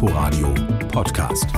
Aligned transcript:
Inforadio 0.00 0.54
Podcast. 0.92 1.48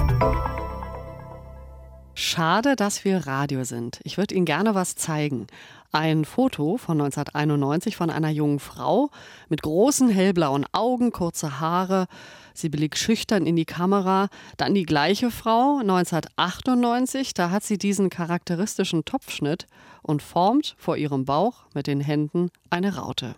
Schade, 2.14 2.74
dass 2.74 3.04
wir 3.04 3.27
Radio 3.27 3.64
sind. 3.64 4.01
Ich 4.03 4.16
würde 4.16 4.35
Ihnen 4.35 4.46
gerne 4.46 4.74
was 4.74 4.95
zeigen. 4.96 5.46
Ein 5.93 6.24
Foto 6.24 6.79
von 6.79 6.98
1991 6.98 7.96
von 7.96 8.08
einer 8.08 8.30
jungen 8.30 8.58
Frau 8.58 9.11
mit 9.50 9.61
großen 9.61 10.08
hellblauen 10.08 10.64
Augen, 10.72 11.12
kurze 11.12 11.61
Haare. 11.61 12.06
Sie 12.54 12.71
blickt 12.71 12.96
schüchtern 12.96 13.45
in 13.45 13.56
die 13.56 13.67
Kamera. 13.67 14.31
Dann 14.57 14.72
die 14.72 14.87
gleiche 14.87 15.31
Frau 15.31 15.81
1998. 15.81 17.34
Da 17.34 17.51
hat 17.51 17.65
sie 17.65 17.77
diesen 17.77 18.09
charakteristischen 18.09 19.05
Topfschnitt 19.05 19.66
und 20.01 20.23
formt 20.23 20.77
vor 20.79 20.97
ihrem 20.97 21.27
Bauch 21.27 21.65
mit 21.75 21.87
den 21.87 22.01
Händen 22.01 22.48
eine 22.70 22.97
Raute. 22.97 23.37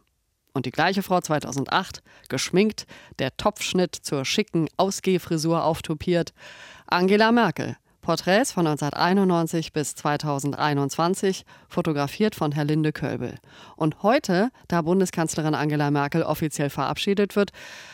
Und 0.52 0.66
die 0.66 0.70
gleiche 0.70 1.02
Frau 1.02 1.20
2008, 1.20 2.02
geschminkt, 2.28 2.86
der 3.18 3.36
Topfschnitt 3.36 3.94
zur 3.94 4.24
schicken 4.24 4.68
Ausgehfrisur 4.76 5.64
auftopiert. 5.64 6.32
Angela 6.86 7.32
Merkel. 7.32 7.76
Porträts 8.02 8.50
von 8.50 8.66
1991 8.66 9.72
bis 9.72 9.94
2021, 9.94 11.44
fotografiert 11.68 12.34
von 12.34 12.50
Herr 12.50 12.64
Linde 12.64 12.92
Kölbel. 12.92 13.36
Und 13.76 14.02
heute, 14.02 14.50
da 14.66 14.82
Bundeskanzlerin 14.82 15.54
Angela 15.54 15.92
Merkel 15.92 16.24
offiziell 16.24 16.68
verabschiedet 16.68 17.36
wird, 17.36 17.52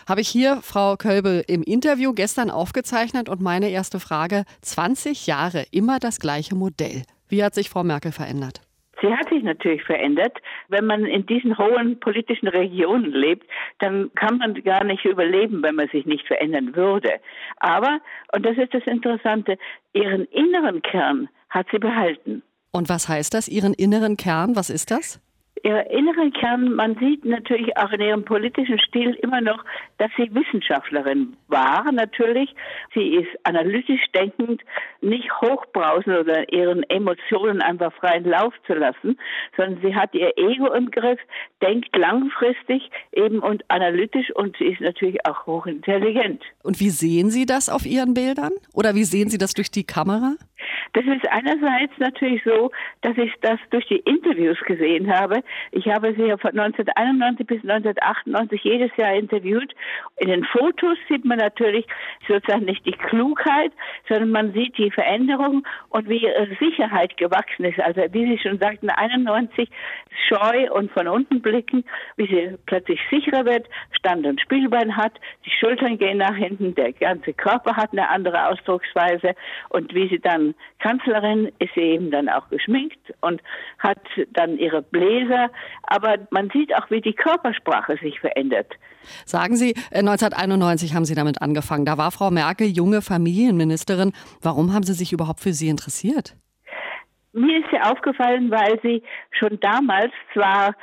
habe 0.08 0.22
ich 0.22 0.28
hier 0.28 0.60
Frau 0.62 0.96
Kölbel 0.96 1.44
im 1.46 1.62
Interview 1.62 2.14
gestern 2.14 2.50
aufgezeichnet 2.50 3.28
und 3.28 3.42
meine 3.42 3.68
erste 3.68 4.00
Frage, 4.00 4.44
20 4.62 5.26
Jahre 5.26 5.66
immer 5.72 5.98
das 5.98 6.20
gleiche 6.20 6.54
Modell. 6.54 7.02
Wie 7.28 7.44
hat 7.44 7.54
sich 7.54 7.68
Frau 7.68 7.84
Merkel 7.84 8.10
verändert? 8.10 8.62
Sie 9.00 9.14
hat 9.14 9.28
sich 9.28 9.42
natürlich 9.42 9.82
verändert. 9.84 10.38
Wenn 10.68 10.86
man 10.86 11.06
in 11.06 11.26
diesen 11.26 11.56
hohen 11.56 12.00
politischen 12.00 12.48
Regionen 12.48 13.12
lebt, 13.12 13.46
dann 13.78 14.10
kann 14.14 14.38
man 14.38 14.54
gar 14.62 14.84
nicht 14.84 15.04
überleben, 15.04 15.62
wenn 15.62 15.76
man 15.76 15.88
sich 15.88 16.06
nicht 16.06 16.26
verändern 16.26 16.74
würde. 16.74 17.10
Aber, 17.58 18.00
und 18.34 18.44
das 18.44 18.56
ist 18.56 18.74
das 18.74 18.84
Interessante, 18.86 19.58
ihren 19.92 20.24
inneren 20.26 20.82
Kern 20.82 21.28
hat 21.50 21.66
sie 21.70 21.78
behalten. 21.78 22.42
Und 22.70 22.88
was 22.88 23.08
heißt 23.08 23.34
das, 23.34 23.48
ihren 23.48 23.74
inneren 23.74 24.16
Kern? 24.16 24.56
Was 24.56 24.70
ist 24.70 24.90
das? 24.90 25.20
Ihr 25.62 25.90
inneren 25.90 26.32
Kern, 26.32 26.74
man 26.74 26.96
sieht 26.98 27.24
natürlich 27.24 27.76
auch 27.76 27.90
in 27.92 28.00
ihrem 28.00 28.24
politischen 28.24 28.78
Stil 28.78 29.14
immer 29.22 29.40
noch, 29.40 29.64
dass 29.98 30.10
sie 30.16 30.32
Wissenschaftlerin 30.34 31.36
war, 31.48 31.90
natürlich. 31.92 32.54
Sie 32.94 33.14
ist 33.14 33.28
analytisch 33.44 34.00
denkend, 34.14 34.62
nicht 35.00 35.30
hochbrausend 35.40 36.16
oder 36.18 36.52
ihren 36.52 36.82
Emotionen 36.90 37.62
einfach 37.62 37.92
freien 37.94 38.24
Lauf 38.24 38.54
zu 38.66 38.74
lassen, 38.74 39.18
sondern 39.56 39.80
sie 39.82 39.94
hat 39.94 40.14
ihr 40.14 40.36
Ego 40.36 40.72
im 40.72 40.90
Griff, 40.90 41.18
denkt 41.62 41.96
langfristig 41.96 42.90
eben 43.12 43.40
und 43.40 43.64
analytisch 43.68 44.30
und 44.34 44.56
sie 44.58 44.66
ist 44.66 44.80
natürlich 44.80 45.24
auch 45.26 45.46
hochintelligent. 45.46 46.42
Und 46.62 46.80
wie 46.80 46.90
sehen 46.90 47.30
Sie 47.30 47.46
das 47.46 47.68
auf 47.68 47.86
Ihren 47.86 48.14
Bildern? 48.14 48.52
Oder 48.72 48.94
wie 48.94 49.04
sehen 49.04 49.30
Sie 49.30 49.38
das 49.38 49.54
durch 49.54 49.70
die 49.70 49.84
Kamera? 49.84 50.36
Das 50.92 51.04
ist 51.04 51.28
einerseits 51.30 51.92
natürlich 51.98 52.42
so, 52.44 52.70
dass 53.02 53.16
ich 53.16 53.32
das 53.40 53.58
durch 53.70 53.86
die 53.86 53.98
Interviews 53.98 54.58
gesehen 54.60 55.12
habe. 55.12 55.42
Ich 55.72 55.86
habe 55.88 56.14
sie 56.14 56.24
ja 56.24 56.36
von 56.36 56.58
1991 56.58 57.46
bis 57.46 57.62
1998 57.62 58.64
jedes 58.64 58.96
Jahr 58.96 59.14
interviewt. 59.14 59.74
In 60.16 60.28
den 60.28 60.44
Fotos 60.44 60.98
sieht 61.08 61.24
man 61.24 61.38
natürlich 61.38 61.86
sozusagen 62.26 62.64
nicht 62.64 62.84
die 62.86 62.92
Klugheit, 62.92 63.72
sondern 64.08 64.30
man 64.30 64.52
sieht 64.52 64.76
die 64.78 64.90
Veränderung 64.90 65.66
und 65.90 66.08
wie 66.08 66.22
ihre 66.22 66.48
Sicherheit 66.58 67.16
gewachsen 67.16 67.64
ist. 67.64 67.80
Also 67.80 68.02
wie 68.12 68.26
Sie 68.26 68.38
schon 68.38 68.58
sagten, 68.58 68.90
91 68.90 69.68
scheu 70.28 70.70
und 70.72 70.90
von 70.92 71.08
unten 71.08 71.40
blicken, 71.40 71.84
wie 72.16 72.26
sie 72.26 72.56
plötzlich 72.66 73.00
sicherer 73.10 73.44
wird, 73.44 73.68
Stand- 73.92 74.26
und 74.26 74.40
Spielbein 74.40 74.96
hat, 74.96 75.12
die 75.44 75.50
Schultern 75.50 75.98
gehen 75.98 76.18
nach 76.18 76.34
hinten, 76.34 76.74
der 76.74 76.92
ganze 76.92 77.32
Körper 77.32 77.76
hat 77.76 77.92
eine 77.92 78.08
andere 78.08 78.48
Ausdrucksweise 78.48 79.34
und 79.70 79.94
wie 79.94 80.08
sie 80.08 80.18
dann 80.18 80.47
Kanzlerin 80.78 81.50
ist 81.58 81.74
sie 81.74 81.80
eben 81.80 82.10
dann 82.10 82.28
auch 82.28 82.48
geschminkt 82.48 82.98
und 83.20 83.42
hat 83.78 84.00
dann 84.32 84.58
ihre 84.58 84.82
Bläser. 84.82 85.50
Aber 85.84 86.16
man 86.30 86.50
sieht 86.50 86.74
auch, 86.74 86.90
wie 86.90 87.00
die 87.00 87.14
Körpersprache 87.14 87.96
sich 88.02 88.20
verändert. 88.20 88.72
Sagen 89.24 89.56
Sie, 89.56 89.74
1991 89.92 90.90
äh, 90.90 90.94
haben 90.94 91.04
Sie 91.04 91.14
damit 91.14 91.40
angefangen. 91.42 91.84
Da 91.84 91.98
war 91.98 92.10
Frau 92.10 92.30
Merkel 92.30 92.66
junge 92.66 93.02
Familienministerin. 93.02 94.12
Warum 94.42 94.74
haben 94.74 94.84
Sie 94.84 94.94
sich 94.94 95.12
überhaupt 95.12 95.40
für 95.40 95.52
sie 95.52 95.68
interessiert? 95.68 96.36
Mir 97.32 97.58
ist 97.58 97.70
sie 97.70 97.80
aufgefallen, 97.80 98.50
weil 98.50 98.80
sie 98.82 99.02
schon 99.30 99.60
damals 99.60 100.12
zwar 100.32 100.74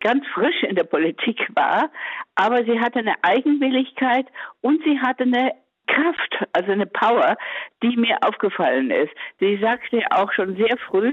ganz 0.00 0.26
frisch 0.34 0.62
in 0.62 0.74
der 0.74 0.84
Politik 0.84 1.48
war, 1.54 1.90
aber 2.34 2.64
sie 2.64 2.80
hatte 2.80 2.98
eine 2.98 3.14
Eigenwilligkeit 3.22 4.26
und 4.60 4.82
sie 4.84 4.98
hatte 4.98 5.24
eine 5.24 5.52
Kraft, 5.92 6.48
also 6.52 6.72
eine 6.72 6.86
Power, 6.86 7.36
die 7.82 7.96
mir 7.96 8.16
aufgefallen 8.22 8.90
ist. 8.90 9.12
Sie 9.40 9.58
sagte 9.58 10.00
auch 10.10 10.32
schon 10.32 10.56
sehr 10.56 10.76
früh, 10.88 11.12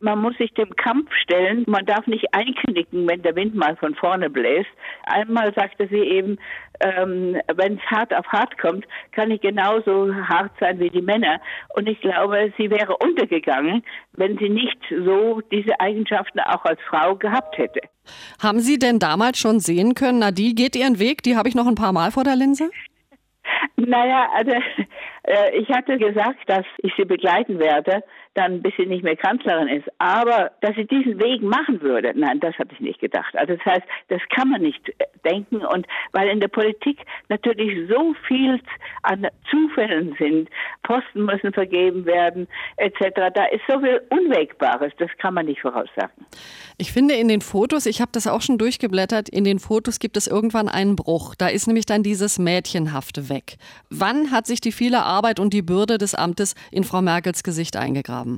man 0.00 0.20
muss 0.20 0.36
sich 0.38 0.52
dem 0.54 0.74
Kampf 0.76 1.10
stellen. 1.22 1.64
Man 1.66 1.84
darf 1.84 2.06
nicht 2.06 2.32
einknicken, 2.32 3.06
wenn 3.08 3.22
der 3.22 3.36
Wind 3.36 3.54
mal 3.54 3.76
von 3.76 3.94
vorne 3.94 4.30
bläst. 4.30 4.70
Einmal 5.04 5.52
sagte 5.54 5.88
sie 5.88 6.00
eben, 6.00 6.38
ähm, 6.80 7.36
wenn 7.54 7.74
es 7.74 7.82
hart 7.90 8.14
auf 8.14 8.26
hart 8.28 8.56
kommt, 8.58 8.86
kann 9.12 9.30
ich 9.30 9.42
genauso 9.42 10.14
hart 10.14 10.52
sein 10.58 10.78
wie 10.80 10.88
die 10.88 11.02
Männer. 11.02 11.40
Und 11.74 11.86
ich 11.86 12.00
glaube, 12.00 12.52
sie 12.56 12.70
wäre 12.70 12.96
untergegangen, 12.96 13.84
wenn 14.14 14.38
sie 14.38 14.48
nicht 14.48 14.78
so 15.04 15.42
diese 15.52 15.78
Eigenschaften 15.78 16.40
auch 16.40 16.64
als 16.64 16.80
Frau 16.88 17.16
gehabt 17.16 17.58
hätte. 17.58 17.80
Haben 18.42 18.60
Sie 18.60 18.78
denn 18.78 18.98
damals 18.98 19.38
schon 19.38 19.60
sehen 19.60 19.94
können, 19.94 20.20
na, 20.20 20.30
die 20.30 20.54
geht 20.54 20.74
ihren 20.74 20.98
Weg, 20.98 21.22
die 21.22 21.36
habe 21.36 21.48
ich 21.48 21.54
noch 21.54 21.66
ein 21.66 21.74
paar 21.74 21.92
Mal 21.92 22.10
vor 22.10 22.24
der 22.24 22.36
Linse? 22.36 22.70
Naja, 23.86 24.28
also 24.34 24.52
äh, 25.24 25.56
ich 25.56 25.68
hatte 25.70 25.96
gesagt, 25.98 26.38
dass 26.46 26.64
ich 26.78 26.92
sie 26.96 27.04
begleiten 27.04 27.58
werde, 27.58 28.02
dann 28.34 28.62
bis 28.62 28.72
sie 28.76 28.86
nicht 28.86 29.02
mehr 29.02 29.16
Kanzlerin 29.16 29.68
ist. 29.68 29.88
Aber 29.98 30.52
dass 30.60 30.74
sie 30.76 30.86
diesen 30.86 31.20
Weg 31.20 31.42
machen 31.42 31.80
würde, 31.80 32.12
nein, 32.14 32.40
das 32.40 32.56
hatte 32.58 32.72
ich 32.72 32.80
nicht 32.80 33.00
gedacht. 33.00 33.36
Also 33.36 33.56
das 33.56 33.64
heißt, 33.64 33.82
das 34.08 34.20
kann 34.34 34.50
man 34.50 34.62
nicht 34.62 34.88
äh, 34.88 35.04
denken 35.24 35.64
und 35.64 35.86
weil 36.12 36.28
in 36.28 36.40
der 36.40 36.48
Politik 36.48 36.98
natürlich 37.28 37.88
so 37.88 38.14
viel 38.26 38.60
an 39.02 39.26
Zufällen 39.50 40.14
sind, 40.18 40.48
Posten 40.82 41.24
müssen 41.24 41.52
vergeben 41.52 42.06
werden, 42.06 42.46
etc. 42.76 43.32
Da 43.34 43.44
ist 43.46 43.62
so 43.68 43.80
viel 43.80 44.00
Unwägbares, 44.10 44.92
das 44.98 45.10
kann 45.18 45.34
man 45.34 45.46
nicht 45.46 45.60
voraussagen. 45.60 46.26
Ich 46.78 46.92
finde 46.92 47.14
in 47.14 47.28
den 47.28 47.40
Fotos, 47.40 47.86
ich 47.86 48.00
habe 48.00 48.10
das 48.12 48.26
auch 48.26 48.40
schon 48.40 48.58
durchgeblättert, 48.58 49.28
in 49.28 49.44
den 49.44 49.58
Fotos 49.58 49.98
gibt 49.98 50.16
es 50.16 50.26
irgendwann 50.26 50.68
einen 50.68 50.96
Bruch. 50.96 51.34
Da 51.34 51.48
ist 51.48 51.66
nämlich 51.66 51.86
dann 51.86 52.02
dieses 52.02 52.38
Mädchenhafte 52.38 53.28
weg. 53.28 53.56
Wann 53.90 54.30
hat 54.30 54.46
sich 54.46 54.60
die 54.60 54.72
viele 54.72 55.02
Arbeit 55.02 55.40
und 55.40 55.52
die 55.52 55.62
Bürde 55.62 55.98
des 55.98 56.14
Amtes 56.14 56.54
in 56.70 56.84
Frau 56.84 57.02
Merkels 57.02 57.42
Gesicht 57.42 57.76
eingegraben? 57.76 58.29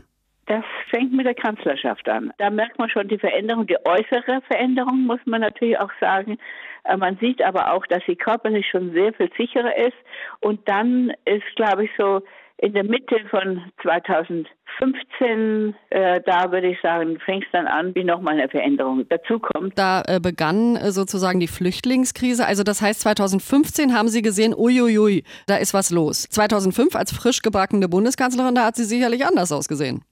Fängt 0.93 1.13
mit 1.13 1.25
der 1.25 1.35
Kanzlerschaft 1.35 2.07
an. 2.09 2.33
Da 2.37 2.51
merkt 2.51 2.79
man 2.79 2.91
schon 2.91 3.09
die 3.09 3.19
Veränderung, 3.19 3.67
die 3.67 3.79
äußere 3.85 4.43
Veränderung, 4.47 5.07
muss 5.07 5.21
man 5.25 5.41
natürlich 5.41 5.79
auch 5.79 5.91
sagen. 6.01 6.37
Äh, 6.85 6.99
man 6.99 7.17
sieht 7.17 7.43
aber 7.43 7.73
auch, 7.73 7.87
dass 7.87 8.03
sie 8.07 8.17
körperlich 8.17 8.67
schon 8.71 8.93
sehr 8.93 9.15
viel 9.15 9.31
sicherer 9.37 9.75
ist. 9.77 9.97
Und 10.41 10.69
dann 10.69 11.13
ist, 11.25 11.47
glaube 11.57 11.85
ich, 11.85 11.91
so 11.97 12.21
in 12.59 12.75
der 12.75 12.85
Mitte 12.85 13.17
von 13.31 13.61
2015, 13.83 15.75
äh, 15.91 16.21
da 16.25 16.53
würde 16.53 16.69
ich 16.69 16.81
sagen, 16.81 17.19
fängt 17.25 17.45
es 17.45 17.51
dann 17.53 17.67
an, 17.67 17.95
wie 17.95 18.05
nochmal 18.05 18.35
eine 18.35 18.49
Veränderung 18.49 19.09
dazukommt. 19.09 19.73
Da 19.77 20.03
äh, 20.07 20.21
begann 20.21 20.77
äh, 20.77 20.93
sozusagen 20.93 21.41
die 21.41 21.49
Flüchtlingskrise. 21.49 22.47
Also 22.47 22.63
das 22.63 22.81
heißt, 22.81 23.01
2015 23.01 23.95
haben 23.97 24.09
Sie 24.09 24.23
gesehen, 24.23 24.55
uiuiui, 24.55 25.25
da 25.47 25.57
ist 25.57 25.75
was 25.75 25.91
los. 25.91 26.29
2005 26.31 26.95
als 26.95 27.13
frisch 27.13 27.43
gebackene 27.43 27.89
Bundeskanzlerin, 27.89 28.55
da 28.55 28.67
hat 28.67 28.77
sie 28.77 28.85
sicherlich 28.85 29.27
anders 29.27 29.51
ausgesehen. 29.51 30.05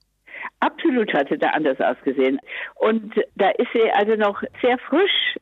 Absolut 0.61 1.11
hat 1.13 1.29
sie 1.29 1.39
da 1.39 1.49
anders 1.49 1.79
ausgesehen. 1.81 2.39
Und 2.75 3.15
da 3.35 3.49
ist 3.49 3.69
sie 3.73 3.91
also 3.91 4.15
noch 4.15 4.43
sehr 4.61 4.77
frisch 4.77 5.35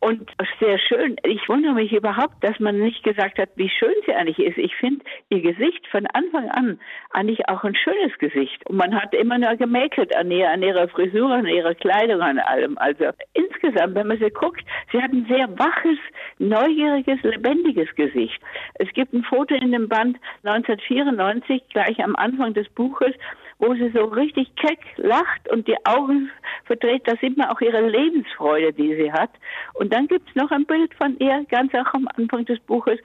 und 0.00 0.30
sehr 0.60 0.78
schön. 0.78 1.16
Ich 1.24 1.48
wundere 1.48 1.72
mich 1.72 1.92
überhaupt, 1.92 2.34
dass 2.42 2.60
man 2.60 2.78
nicht 2.78 3.02
gesagt 3.02 3.38
hat, 3.38 3.48
wie 3.56 3.70
schön 3.70 3.94
sie 4.06 4.14
eigentlich 4.14 4.38
ist. 4.38 4.58
Ich 4.58 4.74
finde 4.76 5.04
ihr 5.30 5.40
Gesicht 5.40 5.86
von 5.88 6.06
Anfang 6.08 6.50
an 6.50 6.78
eigentlich 7.10 7.48
auch 7.48 7.64
ein 7.64 7.74
schönes 7.74 8.16
Gesicht. 8.18 8.64
Und 8.68 8.76
man 8.76 8.94
hat 8.94 9.14
immer 9.14 9.38
nur 9.38 9.56
gemäkelt 9.56 10.14
an, 10.14 10.30
ihr, 10.30 10.50
an 10.50 10.62
ihrer 10.62 10.86
Frisur, 10.88 11.30
an 11.30 11.46
ihrer 11.46 11.74
Kleidung, 11.74 12.20
an 12.20 12.38
allem. 12.38 12.76
Also 12.78 13.06
insgesamt, 13.32 13.94
wenn 13.94 14.06
man 14.06 14.18
sie 14.18 14.30
guckt, 14.30 14.62
sie 14.92 15.02
hat 15.02 15.12
ein 15.12 15.26
sehr 15.28 15.48
waches, 15.58 15.98
neugieriges, 16.38 17.22
lebendiges 17.22 17.92
Gesicht. 17.96 18.38
Es 18.74 18.88
gibt 18.92 19.14
ein 19.14 19.24
Foto 19.24 19.54
in 19.54 19.72
dem 19.72 19.88
Band 19.88 20.18
1994, 20.44 21.62
gleich 21.70 21.98
am 22.04 22.14
Anfang 22.16 22.52
des 22.52 22.68
Buches, 22.70 23.14
wo 23.58 23.74
sie 23.74 23.90
so 23.90 24.04
richtig 24.04 24.54
keck 24.56 24.78
lacht 24.96 25.50
und 25.50 25.66
die 25.66 25.76
Augen 25.84 26.30
verdreht. 26.64 27.02
Da 27.06 27.14
sieht 27.20 27.36
man 27.36 27.48
auch 27.48 27.60
ihre 27.60 27.88
Lebensfreude, 27.88 28.72
die 28.72 28.94
sie 28.94 29.12
hat. 29.12 29.30
Und 29.74 29.92
dann 29.92 30.06
gibt's 30.06 30.34
noch 30.34 30.50
ein 30.50 30.64
Bild 30.64 30.94
von 30.94 31.18
ihr, 31.18 31.44
ganz 31.50 31.74
auch 31.74 31.92
am 31.94 32.08
Anfang 32.16 32.44
des 32.44 32.60
Buches. 32.60 32.98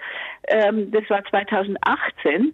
Ähm, 0.48 0.92
das 0.92 1.10
war 1.10 1.24
2018. 1.26 2.54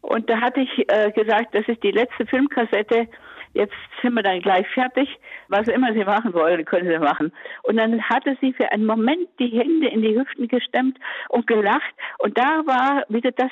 Und 0.00 0.30
da 0.30 0.40
hatte 0.40 0.60
ich 0.60 0.90
äh, 0.90 1.10
gesagt, 1.12 1.54
das 1.54 1.66
ist 1.68 1.82
die 1.82 1.90
letzte 1.90 2.26
Filmkassette, 2.26 3.08
jetzt 3.56 3.74
sind 4.02 4.14
wir 4.14 4.22
dann 4.22 4.40
gleich 4.40 4.66
fertig. 4.68 5.08
Was 5.48 5.68
immer 5.68 5.92
Sie 5.92 6.04
machen 6.04 6.32
wollen, 6.34 6.64
können 6.64 6.88
Sie 6.88 6.98
machen. 6.98 7.32
Und 7.62 7.76
dann 7.76 8.02
hatte 8.02 8.36
sie 8.40 8.52
für 8.52 8.70
einen 8.70 8.86
Moment 8.86 9.28
die 9.38 9.48
Hände 9.48 9.88
in 9.88 10.02
die 10.02 10.18
Hüften 10.18 10.48
gestemmt 10.48 10.98
und 11.28 11.46
gelacht. 11.46 11.94
Und 12.18 12.38
da 12.38 12.62
war 12.66 13.04
wieder 13.08 13.32
das 13.32 13.50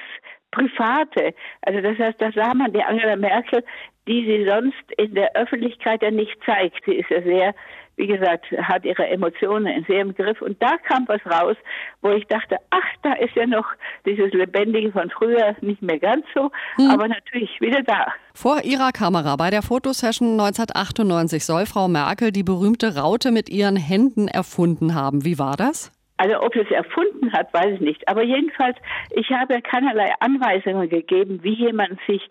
Private. 0.50 1.34
Also 1.62 1.80
das 1.80 1.98
heißt, 1.98 2.20
da 2.20 2.30
sah 2.32 2.54
man 2.54 2.72
die 2.72 2.82
Angela 2.82 3.16
Merkel, 3.16 3.64
die 4.06 4.24
sie 4.24 4.48
sonst 4.48 4.92
in 4.98 5.14
der 5.14 5.34
Öffentlichkeit 5.34 6.02
ja 6.02 6.10
nicht 6.10 6.36
zeigt. 6.44 6.84
Sie 6.84 6.94
ist 6.94 7.10
ja 7.10 7.22
sehr, 7.22 7.54
wie 7.96 8.06
gesagt, 8.06 8.46
hat 8.50 8.85
ihre 8.85 9.06
Emotionen 9.08 9.85
sehr 9.87 10.00
im 10.00 10.14
Griff. 10.14 10.41
Und 10.43 10.61
da 10.62 10.76
kam 10.88 11.06
was 11.06 11.20
raus, 11.26 11.56
wo 12.02 12.11
ich 12.11 12.26
dachte, 12.26 12.56
ach, 12.70 12.82
da 13.02 13.14
ist 13.14 13.35
ja 13.35 13.46
noch 13.46 13.67
dieses 14.05 14.32
Lebendige 14.32 14.93
von 14.93 15.11
früher 15.11 15.55
nicht 15.61 15.82
mehr 15.82 15.99
ganz 15.99 16.25
so, 16.35 16.50
hm. 16.76 16.91
aber 16.91 17.08
natürlich 17.08 17.61
wieder 17.61 17.82
da. 17.82 18.06
Vor 18.35 18.62
ihrer 18.64 18.91
Kamera 18.91 19.37
bei 19.37 19.50
der 19.50 19.62
Fotosession 19.62 20.32
1998 20.32 21.44
soll 21.44 21.67
Frau 21.67 21.87
Merkel 21.88 22.32
die 22.32 22.43
berühmte 22.43 22.96
Raute 22.96 23.31
mit 23.31 23.49
ihren 23.49 23.76
Händen 23.76 24.26
erfunden 24.26 24.94
haben. 24.94 25.25
Wie 25.25 25.38
war 25.38 25.56
das? 25.56 25.93
Also 26.16 26.40
ob 26.40 26.55
es 26.55 26.70
erfunden 26.70 27.32
hat, 27.32 27.52
weiß 27.52 27.75
ich 27.75 27.81
nicht. 27.81 28.08
Aber 28.08 28.22
jedenfalls, 28.22 28.76
ich 29.11 29.31
habe 29.31 29.61
keinerlei 29.62 30.12
Anweisungen 30.20 30.88
gegeben, 30.88 31.40
wie 31.43 31.55
jemand 31.55 31.99
sich 32.06 32.28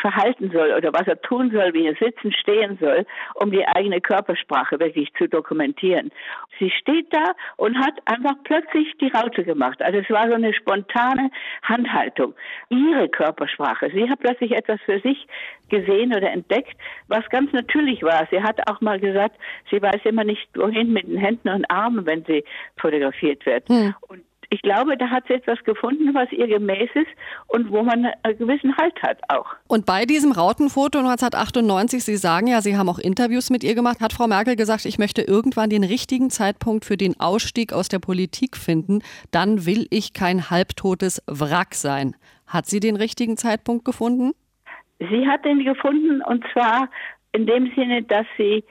verhalten 0.00 0.50
soll 0.52 0.72
oder 0.72 0.92
was 0.92 1.06
er 1.06 1.20
tun 1.20 1.50
soll, 1.50 1.72
wie 1.74 1.86
er 1.86 1.94
sitzen, 1.96 2.32
stehen 2.32 2.78
soll, 2.80 3.06
um 3.34 3.50
die 3.50 3.66
eigene 3.66 4.00
Körpersprache 4.00 4.78
wirklich 4.78 5.12
zu 5.14 5.28
dokumentieren. 5.28 6.10
Sie 6.58 6.70
steht 6.70 7.12
da 7.12 7.32
und 7.56 7.76
hat 7.78 7.94
einfach 8.04 8.34
plötzlich 8.44 8.92
die 9.00 9.08
Raute 9.08 9.44
gemacht. 9.44 9.82
Also 9.82 9.98
es 9.98 10.10
war 10.10 10.28
so 10.28 10.34
eine 10.34 10.54
spontane 10.54 11.30
Handhaltung. 11.62 12.34
Ihre 12.68 13.08
Körpersprache. 13.08 13.90
Sie 13.92 14.08
hat 14.08 14.20
plötzlich 14.20 14.52
etwas 14.52 14.80
für 14.82 15.00
sich 15.00 15.26
gesehen 15.70 16.14
oder 16.14 16.30
entdeckt, 16.30 16.76
was 17.08 17.28
ganz 17.30 17.52
natürlich 17.52 18.02
war. 18.02 18.28
Sie 18.30 18.42
hat 18.42 18.68
auch 18.68 18.80
mal 18.80 19.00
gesagt, 19.00 19.36
sie 19.70 19.80
weiß 19.80 20.00
immer 20.04 20.24
nicht, 20.24 20.48
wohin 20.54 20.92
mit 20.92 21.08
den 21.08 21.16
Händen 21.16 21.48
und 21.48 21.68
Armen, 21.70 22.06
wenn 22.06 22.24
sie 22.24 22.44
fotografiert 22.76 23.23
wird. 23.24 23.68
Hm. 23.68 23.94
Und 24.08 24.22
ich 24.54 24.62
glaube, 24.62 24.96
da 24.96 25.10
hat 25.10 25.24
sie 25.26 25.34
etwas 25.34 25.62
gefunden, 25.64 26.14
was 26.14 26.30
ihr 26.30 26.46
gemäß 26.46 26.88
ist 26.94 27.08
und 27.48 27.70
wo 27.72 27.82
man 27.82 28.06
einen 28.22 28.38
gewissen 28.38 28.76
Halt 28.76 29.02
hat 29.02 29.18
auch. 29.28 29.46
Und 29.66 29.84
bei 29.84 30.04
diesem 30.04 30.30
Rautenfoto 30.30 30.98
1998, 30.98 32.04
Sie 32.04 32.16
sagen 32.16 32.46
ja, 32.46 32.60
Sie 32.60 32.76
haben 32.76 32.88
auch 32.88 33.00
Interviews 33.00 33.50
mit 33.50 33.64
ihr 33.64 33.74
gemacht, 33.74 34.00
hat 34.00 34.12
Frau 34.12 34.28
Merkel 34.28 34.54
gesagt, 34.54 34.84
ich 34.84 34.98
möchte 34.98 35.22
irgendwann 35.22 35.70
den 35.70 35.82
richtigen 35.82 36.30
Zeitpunkt 36.30 36.84
für 36.84 36.96
den 36.96 37.18
Ausstieg 37.18 37.72
aus 37.72 37.88
der 37.88 37.98
Politik 37.98 38.56
finden. 38.56 39.02
Dann 39.32 39.66
will 39.66 39.88
ich 39.90 40.12
kein 40.12 40.50
halbtotes 40.50 41.20
Wrack 41.26 41.74
sein. 41.74 42.14
Hat 42.46 42.66
sie 42.66 42.78
den 42.78 42.94
richtigen 42.94 43.36
Zeitpunkt 43.36 43.84
gefunden? 43.84 44.32
Sie 45.00 45.26
hat 45.26 45.44
den 45.44 45.64
gefunden 45.64 46.22
und 46.22 46.44
zwar 46.52 46.88
in 47.32 47.46
dem 47.46 47.72
Sinne, 47.74 48.02
dass 48.04 48.26
sie 48.38 48.62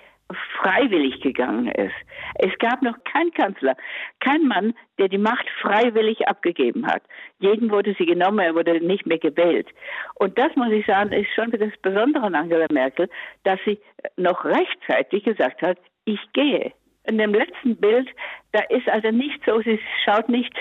freiwillig 0.61 1.21
gegangen 1.21 1.67
ist. 1.67 1.95
Es 2.35 2.57
gab 2.59 2.81
noch 2.81 2.95
keinen 3.03 3.31
Kanzler, 3.33 3.75
kein 4.19 4.47
Mann, 4.47 4.73
der 4.97 5.07
die 5.07 5.17
Macht 5.17 5.45
freiwillig 5.61 6.27
abgegeben 6.27 6.87
hat. 6.87 7.03
Jeden 7.39 7.71
wurde 7.71 7.95
sie 7.97 8.05
genommen, 8.05 8.39
er 8.39 8.55
wurde 8.55 8.79
nicht 8.79 9.05
mehr 9.05 9.19
gewählt. 9.19 9.67
Und 10.15 10.37
das 10.37 10.55
muss 10.55 10.71
ich 10.71 10.85
sagen, 10.85 11.11
ist 11.11 11.33
schon 11.35 11.51
das 11.51 11.75
Besondere 11.81 12.23
an 12.23 12.35
Angela 12.35 12.67
Merkel, 12.71 13.09
dass 13.43 13.59
sie 13.65 13.79
noch 14.17 14.45
rechtzeitig 14.45 15.23
gesagt 15.23 15.61
hat, 15.61 15.77
ich 16.05 16.19
gehe 16.33 16.73
in 17.05 17.17
dem 17.17 17.33
letzten 17.33 17.75
Bild, 17.75 18.07
da 18.51 18.61
ist 18.69 18.88
also 18.88 19.11
nicht 19.11 19.39
so, 19.45 19.61
sie 19.61 19.79
schaut 20.05 20.29
nicht 20.29 20.53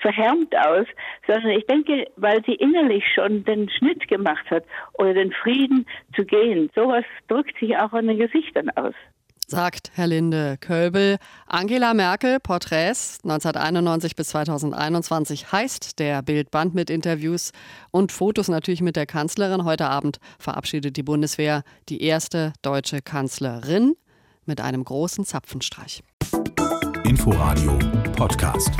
verhärmt 0.00 0.54
aus, 0.56 0.86
sondern 1.26 1.50
ich 1.50 1.66
denke, 1.66 2.06
weil 2.16 2.44
sie 2.44 2.54
innerlich 2.54 3.04
schon 3.14 3.44
den 3.44 3.68
Schnitt 3.68 4.06
gemacht 4.08 4.48
hat 4.50 4.64
oder 4.94 5.14
den 5.14 5.32
Frieden 5.32 5.86
zu 6.14 6.24
gehen. 6.24 6.70
Sowas 6.74 7.04
drückt 7.26 7.58
sich 7.58 7.76
auch 7.76 7.92
an 7.92 8.06
den 8.06 8.18
Gesichtern 8.18 8.70
aus 8.70 8.94
sagt 9.50 9.92
Herr 9.94 10.08
Linde 10.08 10.58
Kölbel. 10.60 11.16
Angela 11.46 11.94
Merkel, 11.94 12.38
Porträts 12.38 13.20
1991 13.24 14.14
bis 14.14 14.28
2021 14.28 15.50
heißt 15.50 15.98
der 15.98 16.22
Bildband 16.22 16.74
mit 16.74 16.90
Interviews 16.90 17.52
und 17.90 18.12
Fotos 18.12 18.48
natürlich 18.48 18.82
mit 18.82 18.94
der 18.94 19.06
Kanzlerin. 19.06 19.64
Heute 19.64 19.86
Abend 19.86 20.18
verabschiedet 20.38 20.98
die 20.98 21.02
Bundeswehr 21.02 21.62
die 21.88 22.02
erste 22.02 22.52
deutsche 22.60 23.00
Kanzlerin 23.00 23.94
mit 24.48 24.60
einem 24.60 24.82
großen 24.82 25.24
Zapfenstreich. 25.24 26.02
Inforadio 27.04 27.78
Podcast. 28.16 28.72